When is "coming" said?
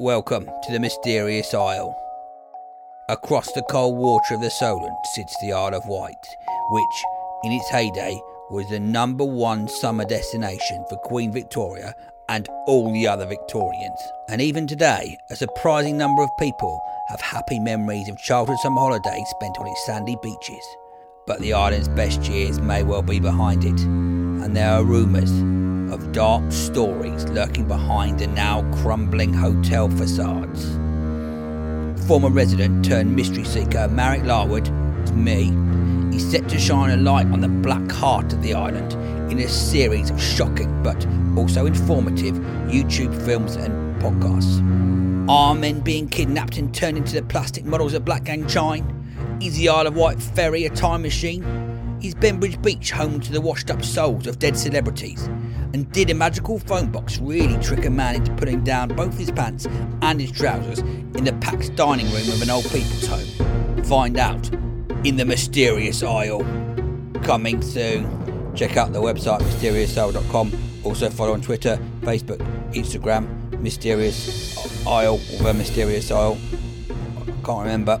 67.22-67.62